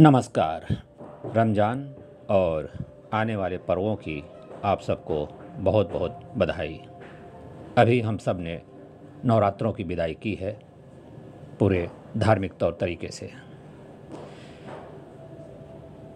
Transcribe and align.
नमस्कार। 0.00 0.64
रमज़ान 1.36 1.82
और 2.30 2.68
आने 3.14 3.34
वाले 3.36 3.58
पर्वों 3.58 3.94
की 3.96 4.22
आप 4.64 4.80
सबको 4.80 5.18
बहुत 5.58 5.90
बहुत 5.92 6.20
बधाई। 6.36 6.80
अभी 7.78 8.00
हम 8.00 8.16
सबने 8.18 8.60
नवरात्रों 9.24 9.72
की 9.72 9.84
विदाई 9.84 10.14
की 10.14 10.34
है 10.34 10.52
पूरे 11.60 11.86
धार्मिक 12.16 12.56
तौर 12.60 12.76
तरीके 12.80 13.08
से। 13.08 13.30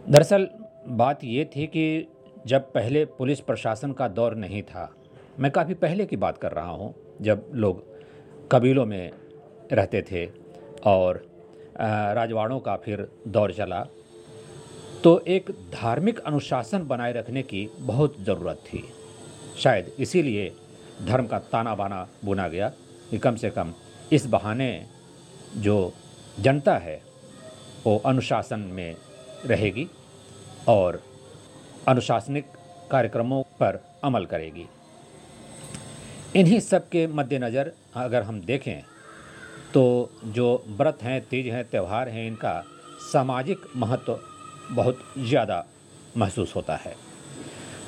दरअसल 0.09 0.49
बात 0.89 1.25
ये 1.25 1.49
थी 1.57 1.67
कि 1.67 2.09
जब 2.47 2.73
पहले 2.73 3.05
पुलिस 3.05 3.41
प्रशासन 3.41 3.93
का 3.93 4.09
दौर 4.09 4.35
नहीं 4.37 4.63
था, 4.63 4.91
मैं 5.39 5.51
काफ़ी 5.51 5.75
पहले 5.77 6.07
की 6.07 6.17
बात 6.17 6.39
कर 6.39 6.53
रहा 6.53 6.71
हूँ, 6.71 6.95
जब 7.21 7.51
लोग 7.55 7.85
कबीलों 8.53 8.87
में 8.87 9.11
रहते 9.73 10.03
थे 10.03 10.27
और 10.87 11.27
राजवाड़ों 11.79 12.59
का 12.61 12.77
फिर 12.77 13.07
दौर 13.29 13.53
चला। 13.53 13.81
तो 15.05 15.19
एक 15.29 15.51
धार्मिक 15.73 16.19
अनुशासन 16.19 16.87
बनाए 16.87 17.13
रखने 17.13 17.43
की 17.43 17.69
बहुत 17.81 18.17
ज़रूरत 18.21 18.63
थी। 18.67 18.85
शायद 19.59 19.93
इसीलिए 19.99 20.53
धर्म 21.03 21.27
का 21.27 21.39
ताना 21.53 21.75
बाना 21.75 22.07
बुना 22.25 22.49
गया 22.49 22.69
कि 23.11 23.19
कम 23.19 23.37
से 23.37 23.51
कम 23.51 23.73
इस 24.13 24.27
बहाने 24.27 24.71
जो 25.57 25.93
जनता 26.41 26.77
है, 26.77 27.01
वो 27.85 27.97
अनुशासन 28.07 28.61
में 28.61 28.97
रहेगी 29.47 29.87
और 30.69 31.01
अनुशासनिक 31.89 32.47
कार्यक्रमों 32.91 33.43
पर 33.61 33.81
अमल 34.05 34.25
करेगी। 34.25 34.67
इन्हीं 36.37 36.61
सब 36.61 36.89
के 36.89 37.07
मद्देनज़र 37.07 37.73
अगर 37.97 38.23
हम 38.23 38.41
देखें 38.41 38.83
तो 39.75 40.11
जो 40.27 40.65
व्रत 40.69 40.99
हैं, 41.03 41.21
तीज 41.21 41.47
हैं, 41.47 41.65
त्यौहार 41.65 42.09
हैं, 42.09 42.27
इनका 42.27 42.63
सामाजिक 43.03 43.67
महत्व 43.77 44.19
बहुत 44.71 44.99
ज़्यादा 45.19 45.65
महसूस 46.17 46.55
होता 46.57 46.77
है। 46.77 46.95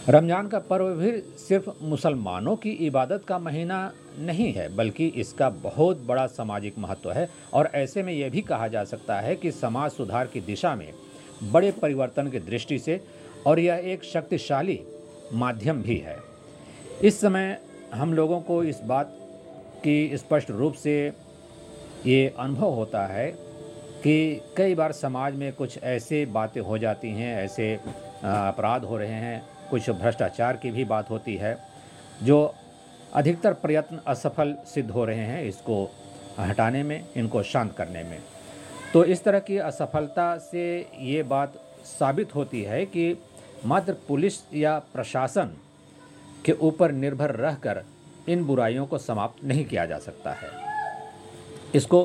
रमज़ान 0.09 0.49
का 0.49 0.59
पर्व 0.61 0.95
भी 0.95 1.11
सिर्फ़ 1.39 1.71
मुसलमानों 1.83 2.55
की 2.57 2.71
इबादत 2.87 3.25
का 3.29 3.39
महीना 3.39 3.93
नहीं 4.19 4.53
है, 4.53 4.69
बल्कि 4.77 5.07
इसका 5.17 5.49
बहुत 5.51 6.05
बड़ा 6.07 6.27
सामाजिक 6.29 6.79
महत्व 6.79 7.13
है। 7.13 7.29
और 7.53 7.71
ऐसे 7.75 8.03
में 8.03 8.13
यह 8.13 8.31
भी 8.31 8.41
कहा 8.43 8.69
जा 8.69 8.85
सकता 8.85 9.19
है 9.21 9.35
कि 9.37 9.53
समाज 9.53 9.91
सुधार 9.91 10.27
की 10.27 10.41
दिशा 10.41 10.75
में 10.75 10.93
बड़े 11.43 11.71
परिवर्तन 11.73 12.31
की 12.31 12.39
दृष्टि 12.41 12.79
से 12.79 13.01
और 13.47 13.61
यह 13.61 13.83
एक 13.85 14.05
शक्तिशाली 14.05 14.81
माध्यम 15.35 15.83
भी 15.83 15.97
है। 15.99 16.17
इस 17.03 17.21
समय 17.21 17.57
हम 17.95 18.15
लोगों 18.15 18.41
को 18.41 18.63
इस 18.65 18.81
बात 18.85 19.17
की 19.85 20.17
स्पष्ट 20.17 20.51
रूप 20.51 20.75
से 20.75 21.13
ये 22.07 22.35
अनुभव 22.39 22.71
होता 22.71 23.07
है 23.07 23.27
कि 24.03 24.43
कई 24.57 24.75
बार 24.75 24.93
समाज 24.93 25.35
में 25.35 25.53
कुछ 25.53 25.83
ऐसे 25.83 26.27
बातें 26.27 26.61
हो 26.61 26.79
जाती 26.79 27.09
हैं, 27.09 27.43
ऐसे 27.45 27.75
अपराध 27.75 28.85
हो 28.85 28.97
रहे 28.97 29.09
हैं, 29.09 29.43
कुछ 29.71 29.91
भ्रष्टाचार 29.91 30.57
की 30.57 30.71
भी 30.71 30.85
बात 30.85 31.11
होती 31.11 31.37
है, 31.37 31.57
जो 32.23 32.55
अधिकतर 33.15 33.53
प्रयत्न 33.53 34.01
असफल 34.07 34.57
सिद्ध 34.67 34.91
हो 34.91 35.05
रहे 35.05 35.25
हैं 35.27 35.43
इसको 35.45 35.85
हटाने 36.39 36.83
में, 36.83 37.05
इनको 37.17 37.43
शांत 37.43 37.75
करने 37.77 38.03
में। 38.03 38.19
तो 38.93 39.05
इस 39.05 39.25
तरह 39.25 39.39
की 39.39 39.59
असफलता 39.59 40.37
से 40.39 40.65
ये 41.01 41.23
बात 41.23 41.53
साबित 41.85 42.35
होती 42.35 42.63
है 42.63 42.85
कि 42.87 43.17
मात्र 43.67 43.93
पुलिस 44.09 44.41
या 44.55 44.79
प्रशासन 44.79 45.57
के 46.45 46.53
ऊपर 46.53 46.93
निर्भर 46.93 47.31
रहकर 47.31 47.85
इन 48.29 48.45
बुराइयों 48.45 48.87
को 48.87 48.99
समाप्त 48.99 49.45
नहीं 49.45 49.65
किया 49.65 49.87
जा 49.87 49.99
सकता 49.99 50.33
है। 50.33 50.70
इसको 51.75 52.05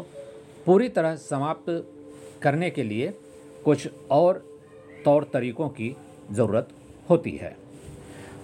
पूरी 0.65 0.89
तरह 0.89 1.15
समाप्त 1.15 1.65
करने 2.41 2.69
के 2.69 2.83
लिए 2.83 3.13
कुछ 3.65 3.87
और 4.11 4.43
तौर 5.05 5.23
तरीक़ों 5.33 5.69
की 5.69 5.95
ज़रूरत 6.31 6.69
होती 7.09 7.31
है। 7.31 7.55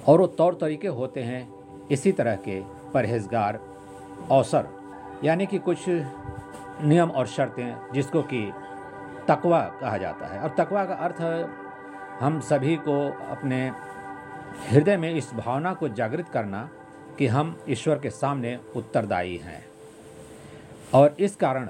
और 0.07 0.19
वो 0.19 0.28
तौर 0.28 0.57
तरीके 0.62 0.88
होते 0.90 1.22
हैं 1.23 1.47
इसी 1.91 2.12
तरह 2.12 2.35
के 2.38 2.59
परहेजगार 2.94 3.59
अवसर, 4.31 4.68
यानी 5.23 5.45
कि 5.45 5.57
कुछ 5.59 5.85
नियम 5.88 7.09
और 7.09 7.28
शर्तें 7.28 7.94
जिसको 7.94 8.22
कि 8.24 8.51
तकवा 9.28 9.62
कहा 9.81 9.97
जाता 9.97 10.25
है। 10.25 10.40
और 10.40 10.56
तकवा 10.57 10.85
का 10.85 10.94
अर्थ 10.95 11.22
हम 12.22 12.40
सभी 12.41 12.75
को 12.78 13.00
अपने 13.31 13.66
हृदय 14.69 14.97
में 14.97 15.13
इस 15.13 15.34
भावना 15.34 15.74
को 15.74 15.88
जागृत 15.90 16.29
करना 16.29 16.69
कि 17.18 17.28
हम 17.28 17.57
ईश्वर 17.69 18.00
के 18.00 18.09
सामने 18.09 18.57
उत्तरदायी 18.75 19.38
हैं। 19.38 19.70
और 20.94 21.16
इस 21.19 21.35
कारण 21.35 21.69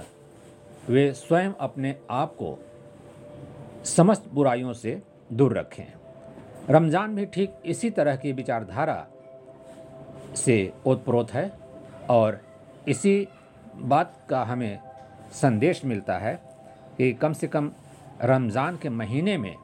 वे 0.89 1.11
स्वयं 1.13 1.51
अपने 1.59 1.95
आप 2.11 2.33
को 2.35 2.57
समस्त 3.85 4.29
बुराइयों 4.33 4.73
से 4.73 5.01
दूर 5.33 5.57
रखें। 5.57 5.85
रमज़ान 6.69 7.15
भी 7.15 7.25
ठीक 7.25 7.53
इसी 7.65 7.89
तरह 7.89 8.15
की 8.15 8.31
विचारधारा 8.31 9.05
से 10.35 10.73
ओतप्रोत 10.87 11.31
है 11.31 11.51
और 12.09 12.39
इसी 12.87 13.27
बात 13.75 14.15
का 14.29 14.43
हमें 14.43 14.79
संदेश 15.31 15.83
मिलता 15.85 16.17
है 16.17 16.33
कि 16.97 17.11
कम 17.13 17.33
से 17.33 17.47
कम 17.47 17.71
रमज़ान 18.23 18.77
के 18.77 18.89
महीने 18.89 19.37
में 19.37 19.55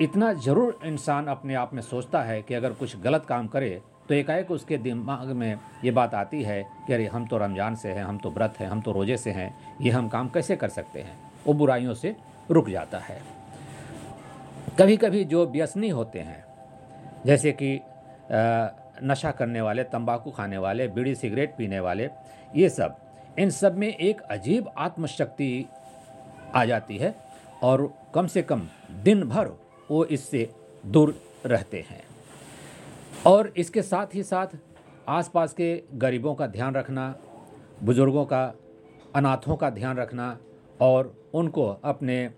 इतना 0.00 0.32
ज़रूर 0.34 0.78
इंसान 0.84 1.26
अपने 1.26 1.54
आप 1.54 1.74
में 1.74 1.82
सोचता 1.82 2.22
है 2.22 2.40
कि 2.42 2.54
अगर 2.54 2.72
कुछ 2.72 2.96
गलत 2.96 3.26
काम 3.28 3.46
करे 3.46 3.80
तो 4.08 4.14
एकाएक 4.14 4.50
उसके 4.50 4.78
दिमाग 4.78 5.28
में 5.28 5.58
ये 5.84 5.90
बात 5.90 6.14
आती 6.14 6.42
है 6.42 6.62
कि 6.86 6.92
अरे, 6.92 7.06
हम 7.06 7.26
तो 7.26 7.38
रमज़ान 7.38 7.74
से 7.74 7.88
हैं, 7.88 8.04
हम 8.04 8.18
तो 8.18 8.30
व्रत 8.30 8.54
हैं, 8.60 8.68
हम 8.68 8.80
तो 8.80 8.92
रोज़े 8.92 9.16
से 9.16 9.30
हैं, 9.30 9.54
ये 9.80 9.90
हम 9.90 10.08
काम 10.08 10.28
कैसे 10.28 10.56
कर 10.56 10.68
सकते 10.68 11.00
हैं? 11.00 11.16
वो 11.46 11.54
बुराइयों 11.54 11.94
से 11.94 12.14
रुक 12.50 12.68
जाता 12.70 12.98
है। 12.98 13.20
कभी 14.78 14.96
कभी 14.96 15.24
जो 15.24 15.46
व्यसनी 15.46 15.88
होते 15.88 16.20
हैं, 16.20 16.44
जैसे 17.26 17.52
कि 17.52 17.80
नशा 19.02 19.30
करने 19.30 19.60
वाले, 19.60 19.84
तंबाकू 19.84 20.30
खाने 20.30 20.58
वाले, 20.58 20.88
बीड़ी 20.88 21.14
सिगरेट 21.14 21.54
पीने 21.56 21.80
वाले, 21.80 22.08
ये 22.56 22.68
सब, 22.68 22.96
इन 23.38 23.50
सब 23.50 23.76
में 23.78 23.88
एक 23.88 24.20
अजीब 24.20 24.70
आत्मशक्ति 24.78 25.66
आ 26.54 26.64
जाती 26.64 26.98
है 26.98 27.14
और 27.62 27.92
कम 28.14 28.26
से 28.26 28.42
कम 28.42 28.68
दिन 29.04 29.22
भर 29.24 29.50
वो 29.90 30.04
इससे 30.06 30.48
दूर 30.84 31.14
रहते 31.46 31.84
हैं। 31.90 32.03
और 33.26 33.52
इसके 33.56 33.82
साथ 33.82 34.14
ही 34.14 34.22
साथ 34.22 34.46
आसपास 35.08 35.52
के 35.52 35.82
गरीबों 35.94 36.34
का 36.34 36.46
ध्यान 36.46 36.74
रखना, 36.74 37.14
बुज़ुर्गों 37.82 38.24
का, 38.24 38.44
अनाथों 39.16 39.56
का 39.56 39.70
ध्यान 39.70 39.96
रखना 39.96 40.36
और 40.80 41.14
उनको 41.34 41.66
अपने 41.84 42.30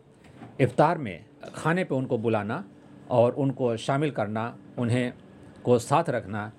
इफ्तार 0.61 0.99
में, 0.99 1.25
खाने 1.55 1.85
पे 1.85 1.95
उनको 1.95 2.19
बुलाना 2.19 2.65
और 3.11 3.35
उनको 3.35 3.77
शामिल 3.77 4.11
करना, 4.11 4.57
उन्हें 4.79 5.13
को 5.65 5.79
साथ 5.79 6.11
रखना, 6.11 6.51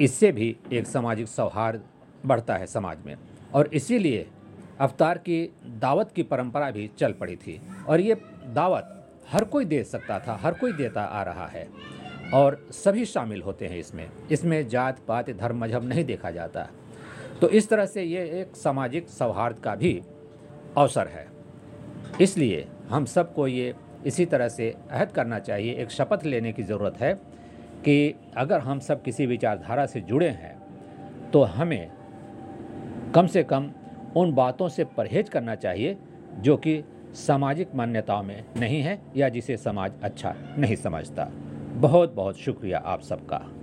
इससे 0.00 0.32
भी 0.32 0.56
एक 0.72 0.86
सामाजिक 0.86 1.28
सौहार्द 1.28 1.82
बढ़ता 2.26 2.56
है 2.56 2.66
समाज 2.66 2.98
में। 3.06 3.16
और 3.54 3.70
इसीलिए 3.74 4.26
अवतार 4.80 5.18
की 5.18 5.42
दावत 5.80 6.12
की 6.16 6.22
परंपरा 6.22 6.70
भी 6.70 6.90
चल 6.98 7.12
पड़ी 7.12 7.36
थी 7.36 7.60
और 7.88 8.00
ये 8.00 8.14
दावत 8.54 8.98
हर 9.28 9.44
कोई 9.44 9.64
दे 9.64 9.82
सकता 9.84 10.18
था, 10.18 10.36
हर 10.36 10.54
कोई 10.54 10.72
देता 10.72 11.02
आ 11.02 11.22
रहा 11.22 11.46
है। 11.46 11.66
और 12.32 12.58
सभी 12.72 13.04
शामिल 13.06 13.42
होते 13.42 13.66
हैं 13.66 13.78
इसमें। 13.78 14.08
इसमें 14.30 14.68
जात, 14.68 14.98
पात, 15.08 15.30
धर्म, 15.30 15.58
मज़हब 15.58 15.84
नहीं 15.84 16.04
देखा 16.04 16.30
जाता। 16.30 16.68
तो 17.40 17.48
इस 17.50 17.68
तरह 17.68 17.86
से 17.86 18.02
ये 18.02 18.24
एक 18.40 18.56
सामाजिक 18.56 19.08
सौहार्द 19.08 19.58
का 19.58 19.74
भी 19.74 20.00
अवसर 20.78 21.08
है। 21.08 21.26
इसलिए 22.20 22.66
हम 22.88 23.04
सबको 23.06 23.46
ये 23.48 23.74
इसी 24.06 24.24
तरह 24.26 24.48
से 24.48 24.74
अहद 24.90 25.12
करना 25.12 25.38
चाहिए, 25.38 25.74
एक 25.74 25.90
शपथ 25.90 26.24
लेने 26.24 26.52
की 26.52 26.62
ज़रूरत 26.62 27.00
है 27.00 27.12
कि 27.84 28.14
अगर 28.36 28.60
हम 28.60 28.78
सब 28.80 29.02
किसी 29.02 29.26
विचारधारा 29.26 29.86
से 29.86 30.00
जुड़े 30.00 30.28
हैं 30.28 31.30
तो 31.30 31.42
हमें 31.42 31.90
कम 33.14 33.26
से 33.26 33.42
कम 33.44 33.70
उन 34.16 34.32
बातों 34.34 34.68
से 34.68 34.84
परहेज 34.96 35.28
करना 35.28 35.54
चाहिए 35.56 35.96
जो 36.38 36.56
कि 36.56 36.82
सामाजिक 37.16 37.74
मान्यताओं 37.74 38.22
में 38.22 38.44
नहीं 38.56 38.80
है 38.82 39.00
या 39.16 39.28
जिसे 39.28 39.56
समाज 39.56 39.92
अच्छा 40.02 40.34
नहीं 40.58 40.76
समझता। 40.76 41.30
बहुत 41.72 42.14
बहुत 42.14 42.36
शुक्रिया 42.36 42.78
आप 42.78 43.00
सबका। 43.00 43.61